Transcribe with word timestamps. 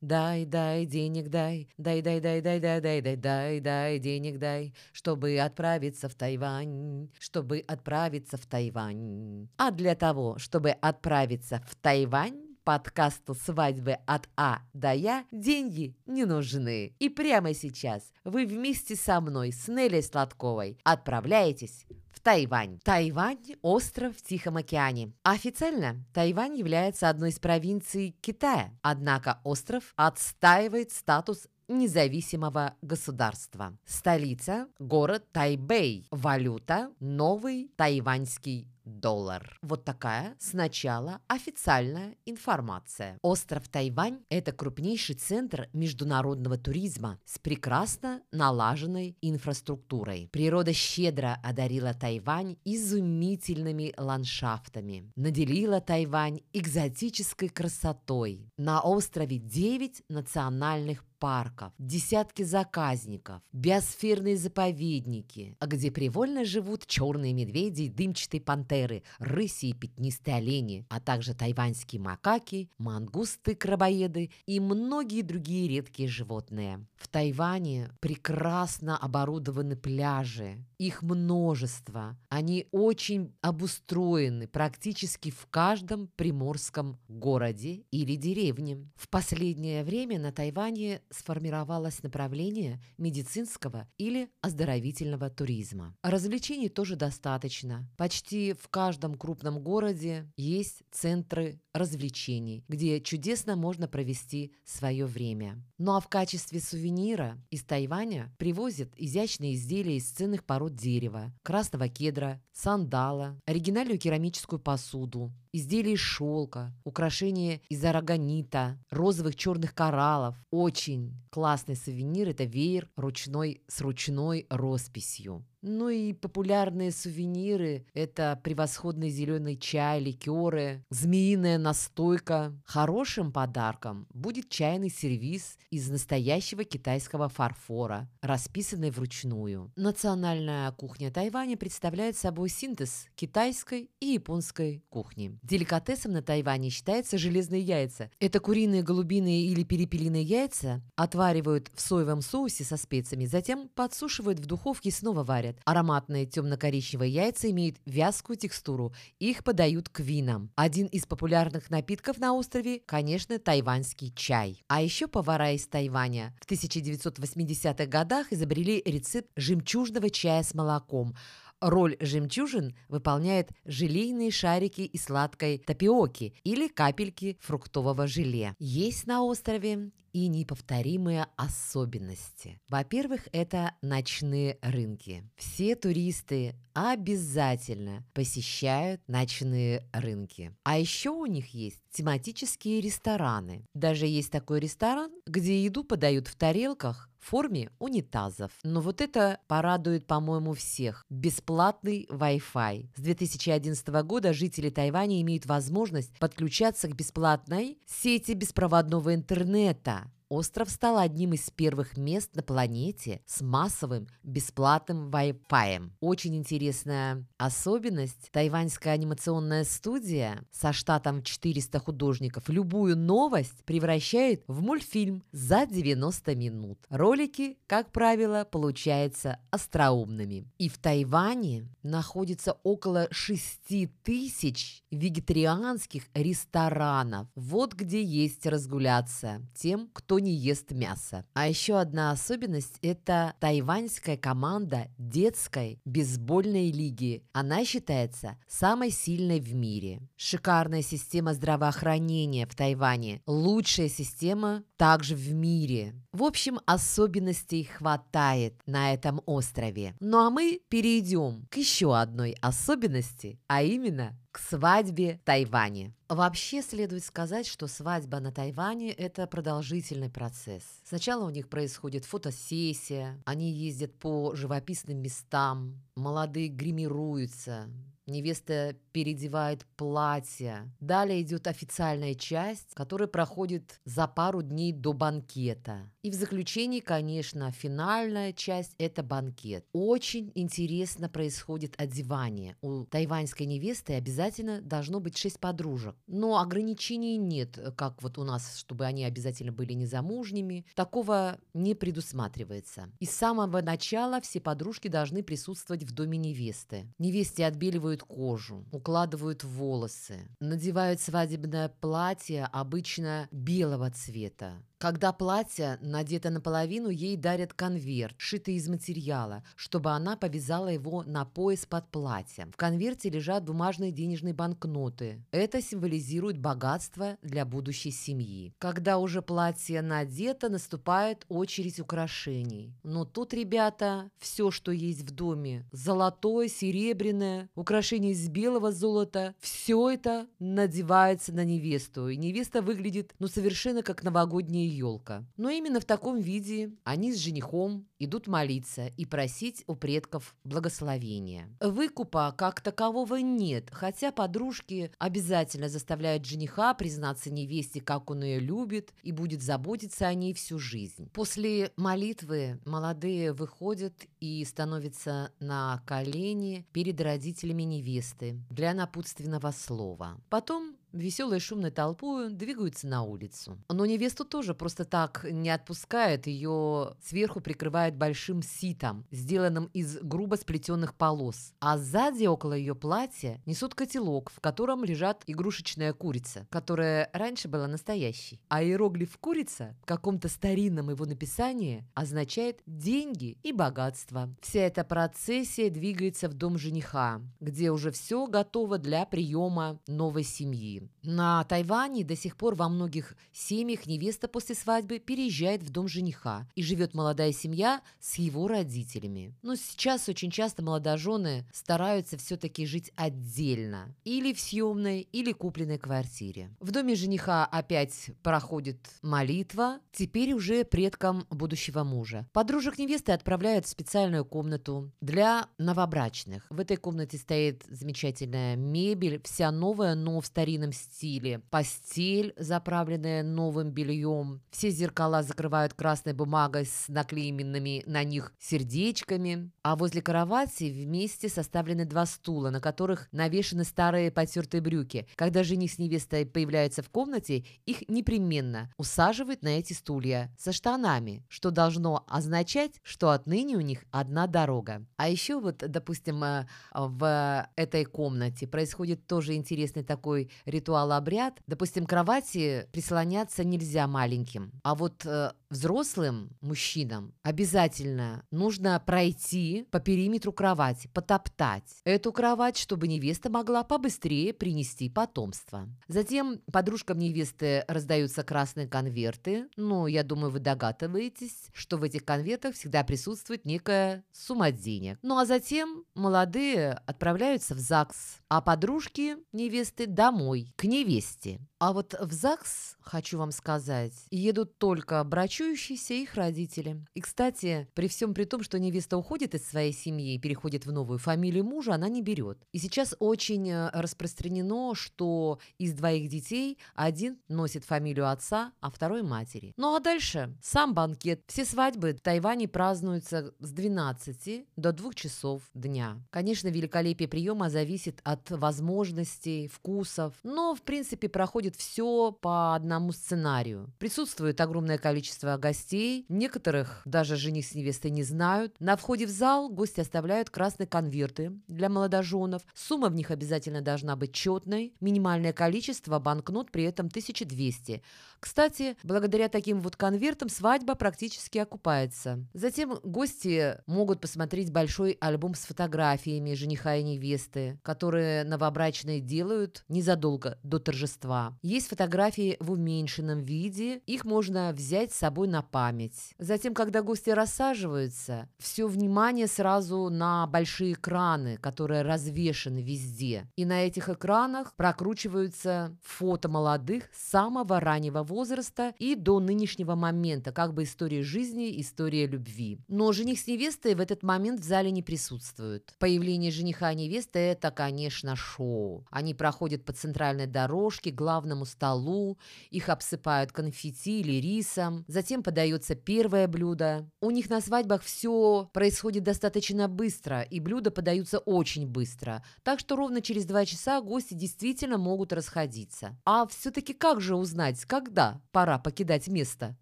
Дай, 0.00 0.44
дай, 0.44 0.86
денег 0.86 1.28
дай, 1.28 1.68
дай, 1.76 2.02
дай, 2.02 2.20
дай, 2.20 2.40
дай, 2.40 2.60
дай, 2.60 2.80
дай, 2.80 3.00
дай, 3.02 3.16
дай, 3.16 3.60
дай, 3.60 3.98
денег 3.98 4.38
дай, 4.38 4.72
чтобы 4.92 5.36
отправиться 5.38 6.08
в 6.08 6.14
Тайвань, 6.14 7.10
чтобы 7.18 7.64
отправиться 7.66 8.36
в 8.36 8.46
Тайвань. 8.46 9.48
А 9.56 9.72
для 9.72 9.96
того, 9.96 10.38
чтобы 10.38 10.70
отправиться 10.70 11.64
в 11.66 11.74
Тайвань, 11.74 12.48
подкасту 12.62 13.34
«Свадьбы 13.34 13.96
от 14.06 14.28
А 14.36 14.58
до 14.74 14.92
Я» 14.92 15.24
деньги 15.32 15.96
не 16.04 16.26
нужны. 16.26 16.92
И 16.98 17.08
прямо 17.08 17.54
сейчас 17.54 18.12
вы 18.24 18.44
вместе 18.44 18.94
со 18.94 19.20
мной, 19.22 19.52
с 19.52 19.68
Нелей 19.68 20.02
Сладковой, 20.02 20.78
отправляетесь 20.84 21.86
в 22.10 22.20
Тайвань. 22.20 22.78
Тайвань– 22.84 23.56
остров 23.62 24.16
в 24.16 24.22
Тихом 24.22 24.56
океане. 24.56 25.12
Официально 25.22 26.04
Тайвань 26.12 26.56
является 26.56 27.08
одной 27.08 27.30
из 27.30 27.38
провинций 27.38 28.16
Китая, 28.20 28.70
однако 28.82 29.40
остров 29.44 29.92
отстаивает 29.96 30.92
статус 30.92 31.48
независимого 31.68 32.74
государства. 32.82 33.76
Столица– 33.84 34.68
город 34.78 35.30
Тайбэй. 35.32 36.08
Валюта– 36.10 36.90
новый 37.00 37.70
тайваньский 37.76 38.66
доллар. 38.88 39.58
Вот 39.62 39.84
такая 39.84 40.36
сначала 40.38 41.20
официальная 41.28 42.16
информация. 42.26 43.18
Остров 43.22 43.68
Тайвань– 43.68 44.20
это 44.30 44.52
крупнейший 44.52 45.14
центр 45.14 45.68
международного 45.72 46.58
туризма 46.58 47.18
с 47.24 47.38
прекрасно 47.38 48.22
налаженной 48.32 49.16
инфраструктурой. 49.20 50.28
Природа 50.32 50.72
щедро 50.72 51.38
одарила 51.42 51.94
Тайвань 51.94 52.56
изумительными 52.64 53.94
ландшафтами, 53.96 55.12
наделила 55.16 55.80
Тайвань 55.80 56.40
экзотической 56.52 57.48
красотой. 57.48 58.50
На 58.56 58.80
острове 58.80 59.38
9 59.38 60.02
национальных 60.08 61.04
парков, 61.18 61.72
десятки 61.78 62.42
заказников, 62.42 63.42
биосферные 63.52 64.36
заповедники, 64.36 65.56
а 65.58 65.66
где 65.66 65.90
привольно 65.90 66.44
живут 66.44 66.86
черные 66.86 67.32
медведи 67.32 67.88
дымчатые 67.88 68.40
пантеры, 68.40 69.02
рыси 69.18 69.66
и 69.66 69.72
пятнистые 69.72 70.36
олени, 70.36 70.86
а 70.88 71.00
также 71.00 71.34
тайваньские 71.34 72.00
макаки, 72.00 72.70
мангусты-крабоеды 72.78 74.30
и 74.46 74.60
многие 74.60 75.22
другие 75.22 75.68
редкие 75.68 76.08
животные. 76.08 76.86
В 76.96 77.08
Тайване 77.08 77.90
прекрасно 78.00 78.96
оборудованы 78.96 79.76
пляжи, 79.76 80.64
их 80.78 81.02
множество. 81.02 82.16
Они 82.28 82.66
очень 82.70 83.34
обустроены 83.40 84.46
практически 84.46 85.30
в 85.30 85.46
каждом 85.46 86.08
приморском 86.16 86.98
городе 87.08 87.84
или 87.90 88.16
деревне. 88.16 88.88
В 88.96 89.08
последнее 89.08 89.84
время 89.84 90.18
на 90.18 90.32
Тайване 90.32 91.02
сформировалось 91.10 92.02
направление 92.02 92.82
медицинского 92.96 93.88
или 93.98 94.30
оздоровительного 94.40 95.30
туризма. 95.30 95.96
Развлечений 96.02 96.68
тоже 96.68 96.96
достаточно. 96.96 97.88
Почти 97.96 98.52
в 98.52 98.68
каждом 98.68 99.14
крупном 99.14 99.60
городе 99.60 100.30
есть 100.36 100.82
центры 100.90 101.60
развлечений, 101.78 102.64
где 102.68 103.00
чудесно 103.00 103.56
можно 103.56 103.88
провести 103.88 104.52
свое 104.64 105.06
время. 105.06 105.62
Ну 105.78 105.94
а 105.94 106.00
в 106.00 106.08
качестве 106.08 106.60
сувенира 106.60 107.38
из 107.50 107.64
Тайваня 107.64 108.34
привозят 108.38 108.90
изящные 108.96 109.54
изделия 109.54 109.96
из 109.96 110.10
ценных 110.10 110.44
пород 110.44 110.74
дерева, 110.74 111.32
красного 111.42 111.88
кедра, 111.88 112.42
сандала, 112.52 113.40
оригинальную 113.46 113.98
керамическую 113.98 114.58
посуду, 114.58 115.32
изделия 115.52 115.92
из 115.92 116.00
шелка, 116.00 116.74
украшения 116.84 117.60
из 117.68 117.84
арагонита, 117.84 118.78
розовых 118.90 119.36
черных 119.36 119.74
кораллов. 119.74 120.36
Очень 120.50 121.14
классный 121.30 121.76
сувенир– 121.76 122.28
это 122.30 122.44
веер 122.44 122.90
ручной 122.96 123.62
с 123.68 123.80
ручной 123.80 124.46
росписью. 124.50 125.46
Ну 125.60 125.88
и 125.88 126.12
популярные 126.12 126.92
сувениры– 126.92 127.84
это 127.94 128.40
превосходный 128.44 129.10
зеленый 129.10 129.56
чай, 129.56 130.00
ликеры, 130.00 130.84
змеиная 130.88 131.58
настойка. 131.58 132.56
Хорошим 132.64 133.32
подарком 133.32 134.06
будет 134.10 134.48
чайный 134.50 134.88
сервиз 134.88 135.58
из 135.70 135.90
настоящего 135.90 136.62
китайского 136.62 137.28
фарфора, 137.28 138.08
расписанный 138.20 138.90
вручную. 138.90 139.72
Национальная 139.74 140.70
кухня 140.72 141.10
Тайваня 141.10 141.56
представляет 141.56 142.16
собой 142.16 142.50
синтез 142.50 143.08
китайской 143.16 143.90
и 143.98 144.06
японской 144.06 144.84
кухни. 144.90 145.38
Деликатесом 145.42 146.12
на 146.12 146.22
Тайване 146.22 146.70
считаются 146.70 147.18
железные 147.18 147.62
яйца. 147.62 148.10
Это 148.20 148.38
куриные, 148.38 148.84
голубиные 148.84 149.46
или 149.46 149.64
перепелиные 149.64 150.22
яйца 150.22 150.82
отваривают 150.94 151.68
в 151.74 151.80
соевом 151.80 152.22
соусе 152.22 152.62
со 152.62 152.76
специями, 152.76 153.26
затем 153.26 153.68
подсушивают 153.68 154.38
в 154.38 154.46
духовке 154.46 154.90
и 154.90 154.92
снова 154.92 155.24
варят 155.24 155.47
жарят. 155.48 155.60
Ароматные 155.64 156.26
темно-коричневые 156.26 157.12
яйца 157.12 157.50
имеют 157.50 157.76
вязкую 157.86 158.36
текстуру. 158.36 158.92
Их 159.18 159.44
подают 159.44 159.88
к 159.88 160.00
винам. 160.00 160.50
Один 160.56 160.86
из 160.86 161.06
популярных 161.06 161.70
напитков 161.70 162.18
на 162.18 162.34
острове, 162.34 162.80
конечно, 162.86 163.38
тайваньский 163.38 164.12
чай. 164.14 164.62
А 164.68 164.82
еще 164.82 165.06
повара 165.08 165.52
из 165.52 165.66
Тайваня 165.66 166.34
в 166.40 166.50
1980-х 166.50 167.86
годах 167.86 168.32
изобрели 168.32 168.82
рецепт 168.84 169.28
жемчужного 169.36 170.10
чая 170.10 170.42
с 170.42 170.54
молоком. 170.54 171.14
Роль 171.60 171.96
жемчужин 172.00 172.76
выполняет 172.88 173.50
желейные 173.64 174.30
шарики 174.30 174.82
из 174.82 175.04
сладкой 175.04 175.58
тапиоки 175.58 176.34
или 176.44 176.68
капельки 176.68 177.36
фруктового 177.40 178.06
желе. 178.06 178.54
Есть 178.58 179.06
на 179.06 179.24
острове 179.24 179.90
и 180.12 180.28
неповторимые 180.28 181.26
особенности. 181.36 182.60
Во-первых, 182.68 183.28
это 183.32 183.74
ночные 183.82 184.58
рынки. 184.62 185.28
Все 185.36 185.74
туристы 185.74 186.54
обязательно 186.74 188.06
посещают 188.14 189.00
ночные 189.06 189.88
рынки. 189.92 190.54
А 190.64 190.78
еще 190.78 191.10
у 191.10 191.26
них 191.26 191.54
есть 191.54 191.82
тематические 191.90 192.80
рестораны. 192.80 193.64
Даже 193.74 194.06
есть 194.06 194.30
такой 194.30 194.60
ресторан, 194.60 195.10
где 195.26 195.62
еду 195.62 195.84
подают 195.84 196.28
в 196.28 196.36
тарелках 196.36 197.10
в 197.18 197.26
форме 197.30 197.70
унитазов. 197.78 198.52
Но 198.62 198.80
вот 198.80 199.00
это 199.00 199.40
порадует, 199.46 200.06
по-моему, 200.06 200.54
всех. 200.54 201.04
Бесплатный 201.10 202.06
Wi-Fi. 202.10 202.88
С 202.96 203.00
2011 203.00 203.88
года 204.04 204.32
жители 204.32 204.70
Тайваня 204.70 205.20
имеют 205.22 205.46
возможность 205.46 206.18
подключаться 206.18 206.88
к 206.88 206.94
бесплатной 206.94 207.78
сети 207.86 208.32
беспроводного 208.32 209.14
интернета. 209.14 210.10
Остров 210.30 210.68
стал 210.68 210.98
одним 210.98 211.32
из 211.32 211.50
первых 211.50 211.96
мест 211.96 212.34
на 212.34 212.42
планете 212.42 213.22
с 213.24 213.40
массовым 213.40 214.08
бесплатным 214.22 215.08
Wi-Fi. 215.10 215.90
Очень 216.00 216.36
интересная 216.36 217.26
особенность. 217.38 218.30
Тайваньская 218.30 218.92
анимационная 218.92 219.64
студия 219.64 220.44
со 220.50 220.74
штатом 220.74 221.22
400 221.22 221.78
художников 221.78 222.50
любую 222.50 222.94
новость 222.94 223.64
превращает 223.64 224.44
в 224.48 224.60
мультфильм 224.60 225.24
за 225.32 225.64
90 225.64 226.36
минут. 226.36 226.78
Ролики, 226.90 227.56
как 227.66 227.90
правило, 227.90 228.44
получаются 228.44 229.38
остроумными. 229.50 230.46
И 230.58 230.68
в 230.68 230.76
Тайване 230.76 231.68
находится 231.82 232.58
около 232.64 233.08
6 233.10 233.88
тысяч 234.02 234.84
вегетарианских 234.90 236.04
ресторанов. 236.12 237.28
Вот 237.34 237.72
где 237.72 238.02
есть 238.02 238.44
разгуляться 238.46 239.40
тем, 239.54 239.88
кто 239.94 240.17
не 240.18 240.32
ест 240.32 240.72
мясо. 240.72 241.24
А 241.34 241.48
еще 241.48 241.78
одна 241.78 242.10
особенность– 242.10 242.78
это 242.82 243.34
тайваньская 243.40 244.16
команда 244.16 244.88
детской 244.98 245.80
бейсбольной 245.84 246.70
лиги. 246.70 247.22
Она 247.32 247.64
считается 247.64 248.36
самой 248.46 248.90
сильной 248.90 249.40
в 249.40 249.54
мире. 249.54 250.00
Шикарная 250.16 250.82
система 250.82 251.34
здравоохранения 251.34 252.46
в 252.46 252.54
Тайване. 252.54 253.22
Лучшая 253.26 253.88
система 253.88 254.64
также 254.76 255.14
в 255.14 255.32
мире. 255.32 255.94
В 256.12 256.22
общем, 256.22 256.60
особенностей 256.66 257.64
хватает 257.64 258.54
на 258.66 258.92
этом 258.92 259.20
острове. 259.26 259.94
Ну 260.00 260.18
а 260.18 260.30
мы 260.30 260.60
перейдем 260.68 261.46
к 261.50 261.56
еще 261.56 261.96
одной 261.96 262.36
особенности, 262.40 263.38
а 263.46 263.62
именно 263.62 264.18
свадьбе 264.40 265.18
в 265.22 265.26
Тайване. 265.26 265.94
Вообще 266.08 266.62
следует 266.62 267.04
сказать, 267.04 267.46
что 267.46 267.66
свадьба 267.66 268.20
на 268.20 268.32
Тайване– 268.32 268.90
это 268.92 269.26
продолжительный 269.26 270.10
процесс. 270.10 270.62
Сначала 270.84 271.26
у 271.26 271.30
них 271.30 271.48
происходит 271.48 272.04
фотосессия, 272.04 273.20
они 273.24 273.50
ездят 273.52 273.94
по 273.98 274.34
живописным 274.34 274.98
местам, 274.98 275.82
молодые 275.96 276.48
гримируются, 276.48 277.68
невеста 278.08 278.76
переодевает 278.92 279.64
платье. 279.76 280.72
Далее 280.80 281.22
идет 281.22 281.46
официальная 281.46 282.14
часть, 282.14 282.74
которая 282.74 283.08
проходит 283.08 283.80
за 283.84 284.08
пару 284.08 284.42
дней 284.42 284.72
до 284.72 284.92
банкета. 284.92 285.90
И 286.02 286.10
в 286.10 286.14
заключении, 286.14 286.80
конечно, 286.80 287.50
финальная 287.52 288.32
часть– 288.32 288.74
это 288.78 289.02
банкет. 289.02 289.64
Очень 289.72 290.32
интересно 290.34 291.08
происходит 291.08 291.74
одевание. 291.76 292.56
У 292.60 292.84
тайваньской 292.84 293.46
невесты 293.46 293.94
обязательно 293.94 294.60
должно 294.60 295.00
быть 295.00 295.16
шесть 295.16 295.38
подружек. 295.38 295.96
Но 296.06 296.38
ограничений 296.38 297.16
нет, 297.16 297.58
как 297.76 298.02
вот 298.02 298.18
у 298.18 298.24
нас, 298.24 298.56
чтобы 298.56 298.84
они 298.86 299.04
обязательно 299.04 299.52
были 299.52 299.74
незамужними. 299.74 300.66
Такого 300.74 301.38
не 301.54 301.74
предусматривается. 301.74 302.90
И 303.00 303.06
с 303.06 303.10
самого 303.10 303.60
начала 303.60 304.20
все 304.20 304.40
подружки 304.40 304.88
должны 304.88 305.22
присутствовать 305.22 305.84
в 305.84 305.92
доме 305.92 306.18
невесты. 306.18 306.86
Невесте 306.98 307.46
отбеливают 307.46 307.97
кожу, 308.02 308.64
укладывают 308.72 309.44
волосы, 309.44 310.28
надевают 310.40 311.00
свадебное 311.00 311.68
платье 311.68 312.48
обычно 312.52 313.28
белого 313.30 313.90
цвета. 313.90 314.62
Когда 314.78 315.12
платье 315.12 315.76
надето 315.80 316.30
наполовину, 316.30 316.88
ей 316.88 317.16
дарят 317.16 317.52
конверт, 317.52 318.14
шитый 318.16 318.54
из 318.54 318.68
материала, 318.68 319.42
чтобы 319.56 319.90
она 319.90 320.16
повязала 320.16 320.68
его 320.68 321.02
на 321.02 321.24
пояс 321.24 321.66
под 321.66 321.88
платьем. 321.90 322.52
В 322.52 322.56
конверте 322.56 323.10
лежат 323.10 323.42
бумажные 323.42 323.90
денежные 323.90 324.34
банкноты. 324.34 325.20
Это 325.32 325.60
символизирует 325.60 326.38
богатство 326.38 327.18
для 327.22 327.44
будущей 327.44 327.90
семьи. 327.90 328.54
Когда 328.58 328.98
уже 328.98 329.20
платье 329.20 329.82
надето, 329.82 330.48
наступает 330.48 331.26
очередь 331.28 331.80
украшений. 331.80 332.72
Но 332.84 333.04
тут, 333.04 333.34
ребята, 333.34 334.12
все, 334.18 334.52
что 334.52 334.70
есть 334.70 335.02
в 335.02 335.10
доме, 335.12 335.66
золотое, 335.72 336.46
серебряное, 336.46 337.50
украшения 337.56 338.12
из 338.12 338.28
белого 338.28 338.70
золота, 338.70 339.34
все 339.40 339.90
это 339.90 340.28
надевается 340.38 341.32
на 341.32 341.44
невесту. 341.44 342.08
И 342.08 342.16
невеста 342.16 342.62
выглядит, 342.62 343.12
ну, 343.18 343.26
совершенно 343.26 343.82
как 343.82 344.04
новогодняя 344.04 344.67
елка. 344.68 345.24
Но 345.36 345.50
именно 345.50 345.80
в 345.80 345.84
таком 345.84 346.18
виде 346.18 346.72
они 346.84 347.12
с 347.12 347.18
женихом 347.18 347.86
идут 347.98 348.26
молиться 348.26 348.86
и 348.96 349.04
просить 349.04 349.64
у 349.66 349.74
предков 349.74 350.36
благословения. 350.44 351.48
Выкупа 351.60 352.34
как 352.36 352.60
такового 352.60 353.16
нет, 353.16 353.68
хотя 353.72 354.12
подружки 354.12 354.92
обязательно 354.98 355.68
заставляют 355.68 356.24
жениха 356.24 356.74
признаться 356.74 357.30
невесте, 357.30 357.80
как 357.80 358.10
он 358.10 358.22
ее 358.22 358.40
любит 358.40 358.92
и 359.02 359.12
будет 359.12 359.42
заботиться 359.42 360.06
о 360.06 360.14
ней 360.14 360.32
всю 360.32 360.58
жизнь. 360.58 361.10
После 361.12 361.72
молитвы 361.76 362.60
молодые 362.64 363.32
выходят 363.32 363.94
и 364.20 364.44
становятся 364.44 365.32
на 365.40 365.82
колени 365.86 366.66
перед 366.72 367.00
родителями 367.00 367.62
невесты 367.62 368.38
для 368.50 368.74
напутственного 368.74 369.50
слова. 369.50 370.20
Потом 370.28 370.77
веселой 370.92 371.40
шумной 371.40 371.70
толпой 371.70 372.30
двигаются 372.30 372.86
на 372.86 373.02
улицу. 373.02 373.58
Но 373.68 373.86
невесту 373.86 374.24
тоже 374.24 374.54
просто 374.54 374.84
так 374.84 375.24
не 375.30 375.50
отпускает, 375.50 376.26
ее 376.26 376.94
сверху 377.02 377.40
прикрывает 377.40 377.96
большим 377.96 378.42
ситом, 378.42 379.06
сделанным 379.10 379.70
из 379.72 379.98
грубо 380.00 380.36
сплетенных 380.36 380.94
полос. 380.94 381.52
А 381.60 381.78
сзади 381.78 382.26
около 382.26 382.52
ее 382.52 382.74
платья 382.74 383.40
несут 383.46 383.74
котелок, 383.74 384.30
в 384.30 384.40
котором 384.40 384.84
лежат 384.84 385.22
игрушечная 385.26 385.92
курица, 385.92 386.46
которая 386.50 387.10
раньше 387.12 387.48
была 387.48 387.66
настоящей. 387.66 388.40
А 388.48 388.62
иероглиф 388.62 389.16
курица 389.18 389.76
в 389.82 389.86
каком-то 389.86 390.28
старинном 390.28 390.90
его 390.90 391.04
написании 391.04 391.84
означает 391.94 392.60
деньги 392.66 393.38
и 393.42 393.52
богатство. 393.52 394.28
Вся 394.40 394.60
эта 394.60 394.84
процессия 394.84 395.70
двигается 395.70 396.28
в 396.28 396.34
дом 396.34 396.58
жениха, 396.58 397.20
где 397.40 397.70
уже 397.70 397.90
все 397.90 398.26
готово 398.26 398.78
для 398.78 399.04
приема 399.04 399.80
новой 399.86 400.22
семьи. 400.22 400.77
На 401.02 401.44
Тайване 401.44 402.04
до 402.04 402.16
сих 402.16 402.36
пор 402.36 402.54
во 402.54 402.68
многих 402.68 403.16
семьях 403.32 403.86
невеста 403.86 404.28
после 404.28 404.54
свадьбы 404.54 404.98
переезжает 404.98 405.62
в 405.62 405.70
дом 405.70 405.88
жениха 405.88 406.48
и 406.54 406.62
живет 406.62 406.94
молодая 406.94 407.32
семья 407.32 407.82
с 408.00 408.16
его 408.16 408.48
родителями. 408.48 409.34
Но 409.42 409.54
сейчас 409.56 410.08
очень 410.08 410.30
часто 410.30 410.62
молодожены 410.62 411.46
стараются 411.52 412.16
все-таки 412.16 412.66
жить 412.66 412.92
отдельно. 412.96 413.94
Или 414.04 414.32
в 414.32 414.40
съемной, 414.40 415.00
или 415.00 415.32
купленной 415.32 415.78
квартире. 415.78 416.50
В 416.60 416.70
доме 416.70 416.94
жениха 416.94 417.44
опять 417.46 418.10
проходит 418.22 418.78
молитва, 419.02 419.80
теперь 419.92 420.32
уже 420.32 420.64
предкам 420.64 421.26
будущего 421.30 421.84
мужа. 421.84 422.28
Подружек 422.32 422.78
невесты 422.78 423.12
отправляют 423.12 423.66
в 423.66 423.68
специальную 423.68 424.24
комнату 424.24 424.92
для 425.00 425.48
новобрачных. 425.58 426.46
В 426.50 426.60
этой 426.60 426.76
комнате 426.76 427.18
стоит 427.18 427.64
замечательная 427.68 428.56
мебель, 428.56 429.20
вся 429.24 429.50
новая, 429.50 429.94
но 429.94 430.20
в 430.20 430.26
старинном 430.26 430.67
современном 430.68 430.72
стиле. 430.72 431.40
Постель, 431.50 432.34
заправленная 432.36 433.22
новым 433.22 433.70
бельем. 433.70 434.40
Все 434.50 434.70
зеркала 434.70 435.22
закрывают 435.22 435.74
красной 435.74 436.12
бумагой 436.12 436.66
с 436.66 436.88
наклеенными 436.88 437.82
на 437.86 438.04
них 438.04 438.32
сердечками. 438.38 439.50
А 439.62 439.76
возле 439.76 440.02
кровати 440.02 440.64
вместе 440.64 441.28
составлены 441.28 441.84
два 441.84 442.06
стула, 442.06 442.50
на 442.50 442.60
которых 442.60 443.08
навешаны 443.12 443.64
старые 443.64 444.10
потертые 444.10 444.60
брюки. 444.60 445.06
Когда 445.16 445.42
жених 445.42 445.72
с 445.72 445.78
невестой 445.78 446.26
появляются 446.26 446.82
в 446.82 446.90
комнате, 446.90 447.44
их 447.66 447.88
непременно 447.88 448.70
усаживают 448.76 449.42
на 449.42 449.48
эти 449.48 449.72
стулья 449.72 450.34
со 450.38 450.52
штанами, 450.52 451.24
что 451.28 451.50
должно 451.50 452.04
означать, 452.08 452.80
что 452.82 453.10
отныне 453.10 453.56
у 453.56 453.60
них 453.60 453.84
одна 453.90 454.26
дорога. 454.26 454.86
А 454.96 455.08
еще 455.08 455.40
вот, 455.40 455.58
допустим, 455.58 456.22
э, 456.24 456.46
в 456.72 457.48
этой 457.56 457.84
комнате 457.84 458.46
происходит 458.46 459.06
тоже 459.06 459.34
интересный 459.34 459.84
такой 459.84 460.30
ритуал-обряд. 460.58 461.40
Допустим, 461.46 461.86
кровати 461.86 462.68
прислоняться 462.72 463.44
нельзя 463.44 463.86
маленьким, 463.86 464.52
а 464.62 464.74
вот 464.74 465.06
э, 465.06 465.32
взрослым 465.50 466.30
мужчинам 466.40 467.14
обязательно 467.22 468.24
нужно 468.30 468.80
пройти 468.84 469.66
по 469.70 469.80
периметру 469.80 470.32
кровати, 470.32 470.88
потоптать 470.92 471.80
эту 471.84 472.12
кровать, 472.12 472.56
чтобы 472.56 472.88
невеста 472.88 473.30
могла 473.30 473.64
побыстрее 473.64 474.32
принести 474.34 474.88
потомство. 474.88 475.68
Затем 475.88 476.40
подружкам 476.52 476.98
невесты 476.98 477.64
раздаются 477.68 478.22
красные 478.22 478.68
конверты. 478.68 479.48
Ну, 479.56 479.86
я 479.86 480.02
думаю, 480.02 480.30
вы 480.30 480.40
догадываетесь, 480.40 481.48
что 481.52 481.76
в 481.76 481.82
этих 481.82 482.04
конвертах 482.04 482.54
всегда 482.54 482.84
присутствует 482.84 483.44
некая 483.44 484.04
сумма 484.12 484.50
денег. 484.50 484.98
Ну, 485.02 485.18
а 485.18 485.26
затем 485.26 485.84
молодые 485.94 486.72
отправляются 486.86 487.54
в 487.54 487.58
ЗАГС, 487.58 488.18
а 488.28 488.40
подружки 488.40 489.16
невесты 489.32 489.86
домой 489.86 490.52
к 490.56 490.64
невесте. 490.64 491.40
А 491.60 491.72
вот 491.72 491.96
в 491.98 492.12
ЗАГС, 492.12 492.76
хочу 492.80 493.18
вам 493.18 493.32
сказать, 493.32 493.92
едут 494.10 494.58
только 494.58 495.02
брачующиеся 495.02 495.94
их 495.94 496.14
родители. 496.14 496.86
И, 496.94 497.00
кстати, 497.00 497.68
при 497.74 497.88
всем 497.88 498.14
при 498.14 498.24
том, 498.24 498.44
что 498.44 498.60
невеста 498.60 498.96
уходит 498.96 499.34
из 499.34 499.44
своей 499.44 499.72
семьи 499.72 500.14
и 500.14 500.20
переходит 500.20 500.66
в 500.66 500.72
новую 500.72 501.00
фамилию 501.00 501.44
мужа, 501.44 501.74
она 501.74 501.88
не 501.88 502.00
берет. 502.00 502.38
И 502.52 502.58
сейчас 502.58 502.94
очень 503.00 503.50
э, 503.50 503.70
распространено, 503.72 504.76
что 504.76 505.40
из 505.58 505.72
двоих 505.72 506.08
детей 506.08 506.58
один 506.76 507.18
носит 507.26 507.64
фамилию 507.64 508.08
отца, 508.08 508.52
а 508.60 508.70
второй 508.70 509.02
матери. 509.02 509.52
Ну 509.56 509.74
а 509.74 509.80
дальше 509.80 510.36
сам 510.40 510.74
банкет. 510.74 511.24
Все 511.26 511.44
свадьбы 511.44 511.92
в 511.92 512.00
Тайване 512.00 512.46
празднуются 512.46 513.34
с 513.40 513.50
12 513.50 514.46
до 514.54 514.72
2 514.72 514.94
часов 514.94 515.42
дня. 515.54 516.00
Конечно, 516.10 516.46
великолепие 516.46 517.08
приема 517.08 517.50
зависит 517.50 518.00
от 518.04 518.30
возможностей, 518.30 519.48
вкусов, 519.48 520.14
но, 520.22 520.54
в 520.54 520.62
принципе, 520.62 521.08
проходит 521.08 521.47
происходит 521.48 521.56
все 521.56 522.12
по 522.12 522.54
одному 522.54 522.92
сценарию. 522.92 523.72
Присутствует 523.78 524.40
огромное 524.40 524.78
количество 524.78 525.36
гостей, 525.36 526.04
некоторых 526.08 526.82
даже 526.84 527.16
жених 527.16 527.46
с 527.46 527.54
невестой 527.54 527.90
не 527.90 528.02
знают. 528.02 528.54
На 528.60 528.76
входе 528.76 529.06
в 529.06 529.10
зал 529.10 529.48
гости 529.48 529.80
оставляют 529.80 530.30
красные 530.30 530.66
конверты 530.66 531.32
для 531.48 531.68
молодоженов. 531.68 532.42
Сумма 532.54 532.88
в 532.88 532.94
них 532.94 533.10
обязательно 533.10 533.60
должна 533.60 533.96
быть 533.96 534.12
четной. 534.12 534.74
Минимальное 534.80 535.32
количество 535.32 535.98
банкнот 535.98 536.50
при 536.50 536.64
этом 536.64 536.86
1200. 536.86 537.82
Кстати, 538.20 538.76
благодаря 538.82 539.28
таким 539.28 539.60
вот 539.60 539.76
конвертам 539.76 540.28
свадьба 540.28 540.74
практически 540.74 541.38
окупается. 541.38 542.26
Затем 542.34 542.78
гости 542.82 543.58
могут 543.66 544.00
посмотреть 544.00 544.52
большой 544.52 544.96
альбом 545.00 545.34
с 545.34 545.44
фотографиями 545.44 546.34
жениха 546.34 546.76
и 546.76 546.82
невесты, 546.82 547.58
которые 547.62 548.24
новобрачные 548.24 549.00
делают 549.00 549.64
незадолго 549.68 550.38
до 550.42 550.58
торжества. 550.58 551.37
Есть 551.42 551.68
фотографии 551.68 552.36
в 552.40 552.52
уменьшенном 552.52 553.20
виде, 553.20 553.78
их 553.86 554.04
можно 554.04 554.52
взять 554.52 554.92
с 554.92 554.98
собой 554.98 555.28
на 555.28 555.42
память. 555.42 556.14
Затем, 556.18 556.54
когда 556.54 556.82
гости 556.82 557.10
рассаживаются, 557.10 558.28
все 558.38 558.66
внимание 558.66 559.26
сразу 559.26 559.88
на 559.88 560.26
большие 560.26 560.72
экраны, 560.72 561.36
которые 561.36 561.82
развешаны 561.82 562.62
везде. 562.62 563.28
И 563.36 563.44
на 563.44 563.66
этих 563.66 563.88
экранах 563.88 564.54
прокручиваются 564.56 565.76
фото 565.82 566.28
молодых 566.28 566.84
с 566.92 567.10
самого 567.10 567.60
раннего 567.60 568.02
возраста 568.02 568.74
и 568.78 568.94
до 568.94 569.20
нынешнего 569.20 569.74
момента, 569.74 570.32
как 570.32 570.54
бы 570.54 570.64
история 570.64 571.02
жизни, 571.02 571.60
история 571.60 572.06
любви. 572.06 572.58
Но 572.68 572.92
жених 572.92 573.20
с 573.20 573.26
невестой 573.26 573.74
в 573.74 573.80
этот 573.80 574.02
момент 574.02 574.40
в 574.40 574.44
зале 574.44 574.70
не 574.70 574.82
присутствуют. 574.82 575.74
Появление 575.78 576.30
жениха 576.30 576.72
и 576.72 576.76
невесты– 576.76 577.18
это, 577.20 577.50
конечно, 577.50 578.16
шоу. 578.16 578.86
Они 578.90 579.14
проходят 579.14 579.64
по 579.64 579.72
центральной 579.72 580.26
дорожке 580.26 580.90
к 580.90 581.00
главному 581.28 581.44
столу, 581.44 582.18
их 582.50 582.68
обсыпают 582.68 583.32
конфетти 583.32 584.00
или 584.00 584.20
рисом, 584.20 584.84
затем 584.88 585.22
подается 585.22 585.74
первое 585.74 586.26
блюдо. 586.26 586.88
У 587.00 587.10
них 587.10 587.28
на 587.28 587.40
свадьбах 587.40 587.82
все 587.82 588.48
происходит 588.52 589.04
достаточно 589.04 589.68
быстро, 589.68 590.22
и 590.22 590.40
блюда 590.40 590.70
подаются 590.70 591.18
очень 591.18 591.66
быстро, 591.66 592.24
так 592.42 592.60
что 592.60 592.76
ровно 592.76 593.02
через 593.02 593.26
два 593.26 593.44
часа 593.44 593.80
гости 593.80 594.14
действительно 594.14 594.78
могут 594.78 595.12
расходиться. 595.12 595.96
А 596.04 596.26
все-таки 596.26 596.72
как 596.72 597.00
же 597.00 597.14
узнать, 597.14 597.64
когда 597.66 598.20
пора 598.32 598.58
покидать 598.58 599.08
место, 599.08 599.56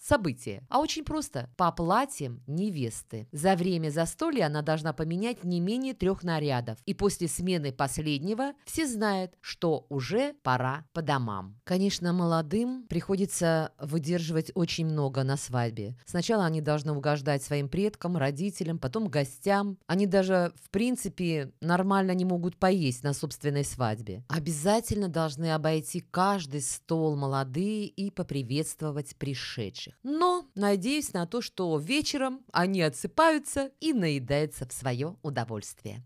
события? 0.00 0.62
А 0.68 0.80
очень 0.80 1.04
просто. 1.04 1.48
По 1.56 1.72
платьям 1.72 2.42
невесты. 2.46 3.26
За 3.32 3.56
время 3.56 3.90
застолья 3.90 4.46
она 4.46 4.62
должна 4.62 4.92
поменять 4.92 5.44
не 5.44 5.60
менее 5.60 5.94
трех 5.94 6.22
нарядов. 6.22 6.78
И 6.84 6.94
после 6.94 7.28
смены 7.28 7.72
последнего 7.72 8.52
все 8.64 8.86
знают, 8.86 9.32
что 9.40 9.86
уже 9.88 10.34
пора 10.42 10.84
по 10.92 11.02
домам. 11.02 11.53
Конечно, 11.64 12.12
молодым 12.12 12.86
приходится 12.88 13.72
выдерживать 13.78 14.50
очень 14.54 14.86
много 14.86 15.22
на 15.22 15.36
свадьбе. 15.36 15.96
Сначала 16.04 16.44
они 16.44 16.60
должны 16.60 16.92
угождать 16.92 17.42
своим 17.42 17.68
предкам, 17.68 18.16
родителям, 18.16 18.78
потом 18.78 19.08
гостям. 19.08 19.78
Они 19.86 20.06
даже, 20.06 20.52
в 20.62 20.70
принципе, 20.70 21.52
нормально 21.60 22.12
не 22.12 22.24
могут 22.24 22.56
поесть 22.56 23.04
на 23.04 23.14
собственной 23.14 23.64
свадьбе. 23.64 24.24
Обязательно 24.28 25.08
должны 25.08 25.52
обойти 25.52 26.00
каждый 26.00 26.60
стол 26.60 27.16
молодые 27.16 27.86
и 27.86 28.10
поприветствовать 28.10 29.16
пришедших. 29.16 29.94
Но 30.02 30.46
надеюсь 30.54 31.12
на 31.12 31.26
то, 31.26 31.40
что 31.40 31.78
вечером 31.78 32.40
они 32.52 32.82
отсыпаются 32.82 33.70
и 33.80 33.92
наедаются 33.92 34.66
в 34.66 34.72
свое 34.72 35.16
удовольствие. 35.22 36.04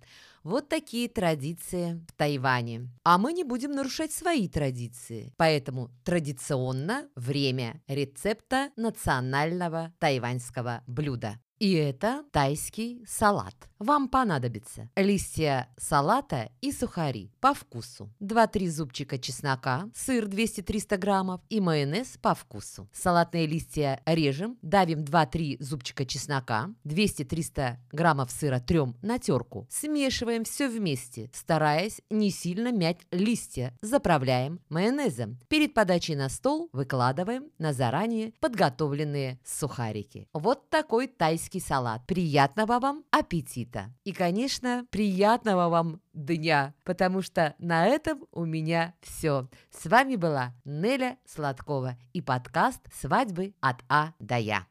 Вот 0.49 0.71
такие 0.71 1.11
традиции 1.11 2.03
в 2.09 2.13
Тайване. 2.17 2.89
А 3.05 3.19
мы 3.19 3.35
не 3.35 3.45
будем 3.45 3.73
нарушать 3.73 4.13
свои 4.13 4.49
традиции. 4.49 5.35
Поэтому 5.37 5.91
традиционно 6.05 7.07
время 7.17 7.83
рецепта 7.87 8.71
национального 8.75 9.93
тайваньского 9.99 10.83
блюда. 10.87 11.39
И 11.59 11.75
это 11.75 12.25
тайский 12.33 13.05
салат. 13.07 13.68
Вам 13.79 14.09
понадобится 14.09 14.91
листья 14.97 15.69
салата 15.77 16.51
и 16.61 16.73
сухари 16.73 17.31
по 17.41 17.55
вкусу, 17.55 18.11
2-3 18.21 18.69
зубчика 18.71 19.19
чеснока, 19.19 19.89
сыр 19.95 20.25
200-300 20.25 20.97
граммов 20.97 21.41
и 21.49 21.61
майонез 21.61 22.19
по 22.21 22.35
вкусу. 22.35 22.89
Салатные 22.93 23.47
листья 23.47 24.03
режем, 24.05 24.59
давим 24.63 25.05
2-3 25.05 25.63
зубчика 25.63 26.05
чеснока, 26.05 26.71
200-300 26.85 27.77
граммов 27.93 28.33
сыра 28.33 28.59
трем 28.59 28.97
на 29.01 29.21
терку. 29.21 29.69
Смешиваем 29.71 30.43
все 30.43 30.69
вместе, 30.69 31.31
стараясь 31.33 32.01
не 32.11 32.33
сильно 32.33 32.73
мять 32.73 33.03
листья. 33.13 33.73
Заправляем 33.81 34.59
майонезом. 34.69 35.39
Перед 35.47 35.73
подачей 35.73 36.17
на 36.17 36.29
стол 36.29 36.69
выкладываем 36.73 37.45
на 37.59 37.73
заранее 37.73 38.33
подготовленные 38.41 39.39
сухарики. 39.45 40.27
Вот 40.33 40.69
такой 40.69 41.07
тайский 41.07 41.61
салат. 41.61 42.05
Приятного 42.09 42.81
вам 42.81 43.05
аппетита! 43.13 43.68
Аппетита. 43.69 43.93
И, 44.05 44.13
конечно, 44.13 44.87
приятного 44.91 45.69
вам 45.69 46.01
дня, 46.13 46.75
потому 46.85 47.23
что 47.23 47.55
на 47.59 47.87
этом 47.87 48.25
у 48.33 48.45
меня 48.45 48.95
все. 49.01 49.49
С 49.71 49.87
вами 49.87 50.17
была 50.17 50.55
Неля 50.65 51.19
Сладкова 51.27 51.97
и 52.13 52.21
подкаст 52.21 52.81
«Свадьбы 52.93 53.55
от 53.61 53.83
А 53.89 54.13
до 54.19 54.39
Я». 54.39 54.67